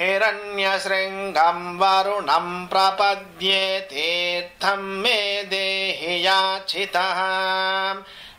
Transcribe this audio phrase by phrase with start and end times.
[0.00, 7.20] हिरण्यशृङ्गम् वरुणम् प्रपद्ये तीर्थम् मे देहि याचितः।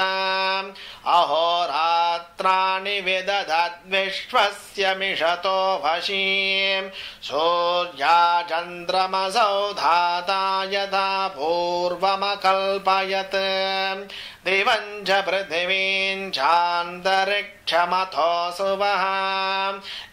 [1.06, 6.90] अहोरात्राणि विदधद्विश्वस्य मिषतो वशीम्।
[7.24, 14.08] सूर्या चन्द्रमसौ धाता यथा पूर्वमकल्पयत्।
[14.46, 19.04] दिवम् च पृथिवीम् चान्तरिक्षमथो सुवः